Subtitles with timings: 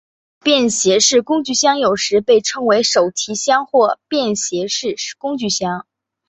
[0.03, 0.09] 小型
[0.55, 5.85] 的便携式工具箱有时被称为手提箱或便携式工具箱。